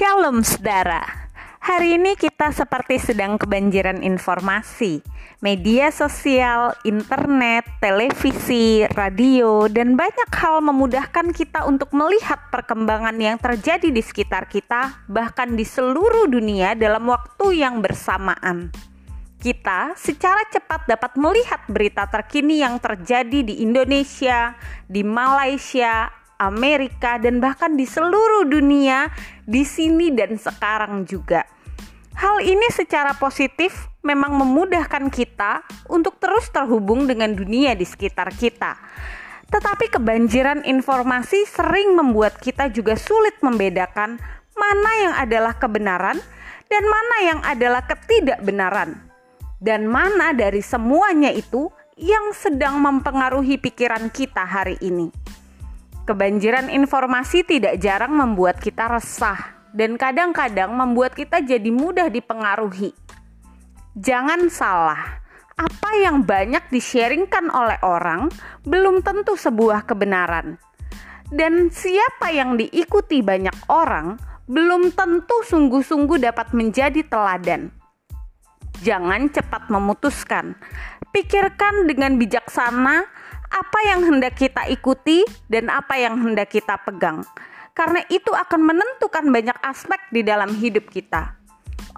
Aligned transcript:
Shalom 0.00 0.40
saudara. 0.40 1.04
Hari 1.60 2.00
ini 2.00 2.16
kita 2.16 2.56
seperti 2.56 2.96
sedang 2.96 3.36
kebanjiran 3.36 4.00
informasi. 4.00 5.04
Media 5.44 5.92
sosial, 5.92 6.72
internet, 6.88 7.68
televisi, 7.84 8.88
radio, 8.96 9.68
dan 9.68 10.00
banyak 10.00 10.32
hal 10.32 10.64
memudahkan 10.64 11.36
kita 11.36 11.68
untuk 11.68 11.92
melihat 11.92 12.48
perkembangan 12.48 13.12
yang 13.20 13.36
terjadi 13.36 13.92
di 13.92 14.00
sekitar 14.00 14.48
kita, 14.48 15.04
bahkan 15.04 15.52
di 15.52 15.68
seluruh 15.68 16.32
dunia 16.32 16.72
dalam 16.72 17.04
waktu 17.04 17.60
yang 17.60 17.84
bersamaan. 17.84 18.72
Kita 19.36 19.92
secara 20.00 20.48
cepat 20.48 20.88
dapat 20.88 21.12
melihat 21.20 21.60
berita 21.68 22.08
terkini 22.08 22.64
yang 22.64 22.80
terjadi 22.80 23.44
di 23.44 23.60
Indonesia, 23.60 24.56
di 24.88 25.04
Malaysia, 25.04 26.08
Amerika, 26.40 27.20
dan 27.20 27.36
bahkan 27.36 27.76
di 27.76 27.84
seluruh 27.84 28.48
dunia, 28.48 29.12
di 29.44 29.60
sini 29.68 30.08
dan 30.08 30.40
sekarang 30.40 31.04
juga. 31.04 31.44
Hal 32.16 32.40
ini 32.40 32.68
secara 32.72 33.12
positif 33.16 33.88
memang 34.00 34.32
memudahkan 34.32 35.12
kita 35.12 35.60
untuk 35.92 36.16
terus 36.16 36.48
terhubung 36.48 37.04
dengan 37.04 37.36
dunia 37.36 37.76
di 37.76 37.84
sekitar 37.84 38.32
kita. 38.32 38.80
Tetapi 39.50 39.90
kebanjiran 39.90 40.62
informasi 40.64 41.42
sering 41.44 41.98
membuat 41.98 42.38
kita 42.38 42.70
juga 42.70 42.94
sulit 42.94 43.34
membedakan 43.42 44.16
mana 44.54 44.92
yang 45.02 45.14
adalah 45.16 45.56
kebenaran 45.58 46.16
dan 46.70 46.82
mana 46.86 47.16
yang 47.26 47.40
adalah 47.42 47.82
ketidakbenaran. 47.84 48.94
Dan 49.60 49.90
mana 49.90 50.32
dari 50.32 50.64
semuanya 50.64 51.28
itu 51.34 51.68
yang 52.00 52.32
sedang 52.32 52.80
mempengaruhi 52.80 53.60
pikiran 53.60 54.08
kita 54.08 54.40
hari 54.46 54.80
ini. 54.80 55.19
Kebanjiran 56.10 56.74
informasi 56.74 57.46
tidak 57.46 57.78
jarang 57.78 58.18
membuat 58.18 58.58
kita 58.58 58.90
resah 58.90 59.62
dan 59.70 59.94
kadang-kadang 59.94 60.74
membuat 60.74 61.14
kita 61.14 61.38
jadi 61.38 61.70
mudah 61.70 62.10
dipengaruhi. 62.10 62.90
Jangan 63.94 64.50
salah, 64.50 65.22
apa 65.54 65.90
yang 66.02 66.26
banyak 66.26 66.66
di-sharingkan 66.66 67.46
oleh 67.54 67.78
orang 67.86 68.26
belum 68.66 69.06
tentu 69.06 69.38
sebuah 69.38 69.86
kebenaran. 69.86 70.58
Dan 71.30 71.70
siapa 71.70 72.34
yang 72.34 72.58
diikuti 72.58 73.22
banyak 73.22 73.70
orang 73.70 74.18
belum 74.50 74.90
tentu 74.90 75.46
sungguh-sungguh 75.46 76.26
dapat 76.26 76.50
menjadi 76.58 77.06
teladan. 77.06 77.70
Jangan 78.82 79.30
cepat 79.30 79.70
memutuskan. 79.70 80.58
Pikirkan 81.14 81.86
dengan 81.86 82.18
bijaksana 82.18 83.19
apa 83.50 83.78
yang 83.86 84.06
hendak 84.06 84.38
kita 84.38 84.70
ikuti 84.70 85.26
dan 85.50 85.66
apa 85.68 85.98
yang 85.98 86.14
hendak 86.22 86.54
kita 86.54 86.78
pegang, 86.86 87.26
karena 87.74 88.02
itu 88.08 88.30
akan 88.30 88.62
menentukan 88.62 89.26
banyak 89.30 89.58
aspek 89.66 89.98
di 90.14 90.22
dalam 90.22 90.54
hidup 90.54 90.86
kita. 90.86 91.34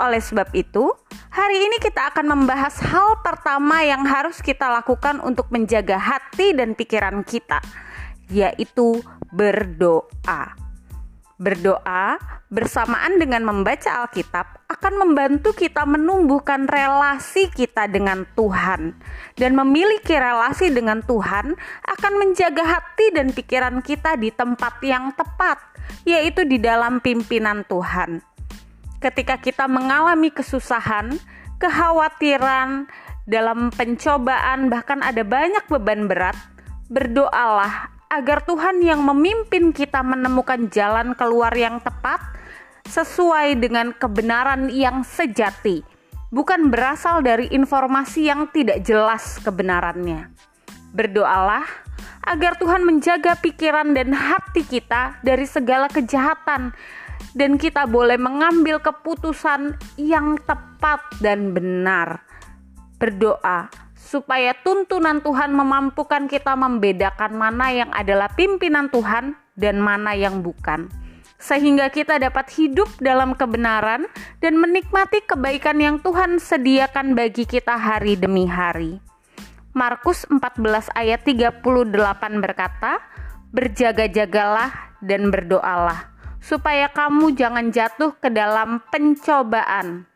Oleh 0.00 0.24
sebab 0.24 0.48
itu, 0.56 0.88
hari 1.28 1.68
ini 1.68 1.76
kita 1.76 2.08
akan 2.16 2.32
membahas 2.32 2.80
hal 2.80 3.20
pertama 3.20 3.84
yang 3.84 4.08
harus 4.08 4.40
kita 4.40 4.64
lakukan 4.72 5.20
untuk 5.20 5.52
menjaga 5.52 6.00
hati 6.00 6.56
dan 6.56 6.72
pikiran 6.72 7.20
kita, 7.20 7.60
yaitu 8.32 9.04
berdoa. 9.28 10.61
Berdoa 11.42 12.22
bersamaan 12.54 13.18
dengan 13.18 13.42
membaca 13.42 14.06
Alkitab 14.06 14.62
akan 14.70 14.94
membantu 15.02 15.50
kita 15.50 15.82
menumbuhkan 15.82 16.70
relasi 16.70 17.50
kita 17.50 17.90
dengan 17.90 18.22
Tuhan, 18.38 18.94
dan 19.34 19.52
memiliki 19.58 20.14
relasi 20.14 20.70
dengan 20.70 21.02
Tuhan 21.02 21.58
akan 21.82 22.12
menjaga 22.14 22.62
hati 22.62 23.10
dan 23.10 23.34
pikiran 23.34 23.82
kita 23.82 24.14
di 24.14 24.30
tempat 24.30 24.78
yang 24.86 25.10
tepat, 25.18 25.58
yaitu 26.06 26.46
di 26.46 26.62
dalam 26.62 27.02
pimpinan 27.02 27.66
Tuhan. 27.66 28.22
Ketika 29.02 29.42
kita 29.42 29.66
mengalami 29.66 30.30
kesusahan, 30.30 31.18
kekhawatiran, 31.58 32.86
dalam 33.26 33.70
pencobaan, 33.74 34.70
bahkan 34.70 35.02
ada 35.02 35.22
banyak 35.22 35.62
beban 35.70 36.06
berat, 36.10 36.38
berdoalah 36.90 37.91
agar 38.12 38.44
Tuhan 38.44 38.84
yang 38.84 39.00
memimpin 39.00 39.72
kita 39.72 40.04
menemukan 40.04 40.68
jalan 40.68 41.16
keluar 41.16 41.56
yang 41.56 41.80
tepat 41.80 42.20
sesuai 42.84 43.56
dengan 43.56 43.96
kebenaran 43.96 44.68
yang 44.68 45.00
sejati, 45.00 45.80
bukan 46.28 46.68
berasal 46.68 47.24
dari 47.24 47.48
informasi 47.48 48.28
yang 48.28 48.52
tidak 48.52 48.84
jelas 48.84 49.40
kebenarannya. 49.40 50.28
Berdoalah 50.92 51.64
agar 52.28 52.60
Tuhan 52.60 52.84
menjaga 52.84 53.32
pikiran 53.40 53.96
dan 53.96 54.12
hati 54.12 54.60
kita 54.60 55.16
dari 55.24 55.48
segala 55.48 55.88
kejahatan, 55.88 56.76
dan 57.32 57.56
kita 57.56 57.88
boleh 57.88 58.20
mengambil 58.20 58.76
keputusan 58.76 59.72
yang 59.96 60.36
tepat 60.44 61.00
dan 61.24 61.56
benar. 61.56 62.20
Berdoa 63.00 63.72
supaya 64.02 64.50
tuntunan 64.66 65.22
Tuhan 65.22 65.54
memampukan 65.54 66.26
kita 66.26 66.58
membedakan 66.58 67.38
mana 67.38 67.70
yang 67.70 67.90
adalah 67.94 68.26
pimpinan 68.34 68.90
Tuhan 68.90 69.38
dan 69.54 69.78
mana 69.78 70.18
yang 70.18 70.42
bukan. 70.42 70.90
Sehingga 71.38 71.90
kita 71.90 72.18
dapat 72.18 72.50
hidup 72.54 72.90
dalam 72.98 73.34
kebenaran 73.38 74.06
dan 74.42 74.58
menikmati 74.58 75.22
kebaikan 75.22 75.78
yang 75.78 75.96
Tuhan 76.02 76.42
sediakan 76.42 77.14
bagi 77.14 77.46
kita 77.46 77.78
hari 77.78 78.18
demi 78.18 78.46
hari. 78.46 78.98
Markus 79.72 80.26
14 80.28 80.92
ayat 80.94 81.22
38 81.22 81.62
berkata, 82.42 83.02
Berjaga-jagalah 83.52 84.96
dan 85.02 85.28
berdoalah, 85.28 86.14
supaya 86.38 86.88
kamu 86.88 87.36
jangan 87.36 87.68
jatuh 87.68 88.16
ke 88.16 88.32
dalam 88.32 88.80
pencobaan 88.88 90.11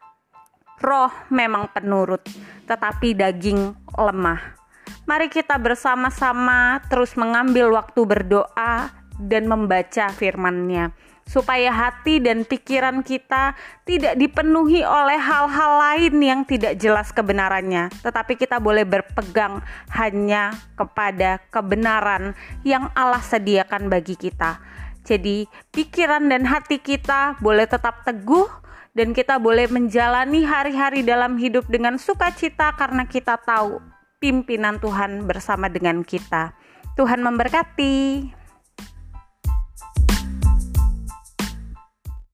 roh 0.80 1.12
memang 1.32 1.68
penurut, 1.72 2.22
tetapi 2.68 3.16
daging 3.16 3.74
lemah. 3.96 4.56
Mari 5.06 5.30
kita 5.30 5.54
bersama-sama 5.56 6.82
terus 6.90 7.14
mengambil 7.14 7.70
waktu 7.70 8.02
berdoa 8.02 8.90
dan 9.16 9.46
membaca 9.46 10.10
firman-Nya 10.10 10.92
supaya 11.26 11.74
hati 11.74 12.22
dan 12.22 12.46
pikiran 12.46 13.02
kita 13.02 13.58
tidak 13.82 14.14
dipenuhi 14.14 14.86
oleh 14.86 15.18
hal-hal 15.18 15.72
lain 15.82 16.14
yang 16.22 16.40
tidak 16.46 16.78
jelas 16.78 17.10
kebenarannya, 17.10 17.90
tetapi 18.00 18.38
kita 18.38 18.62
boleh 18.62 18.86
berpegang 18.86 19.58
hanya 19.90 20.54
kepada 20.78 21.42
kebenaran 21.50 22.38
yang 22.62 22.88
Allah 22.94 23.20
sediakan 23.20 23.90
bagi 23.90 24.14
kita. 24.14 24.62
Jadi, 25.06 25.46
pikiran 25.70 26.26
dan 26.26 26.42
hati 26.42 26.82
kita 26.82 27.38
boleh 27.38 27.70
tetap 27.70 28.02
teguh 28.02 28.50
dan 28.98 29.14
kita 29.14 29.38
boleh 29.38 29.70
menjalani 29.70 30.42
hari-hari 30.42 31.06
dalam 31.06 31.38
hidup 31.38 31.62
dengan 31.70 31.94
sukacita 31.94 32.74
karena 32.74 33.06
kita 33.06 33.38
tahu 33.38 33.78
pimpinan 34.18 34.82
Tuhan 34.82 35.22
bersama 35.30 35.70
dengan 35.70 36.02
kita. 36.02 36.58
Tuhan 36.98 37.22
memberkati. 37.22 37.96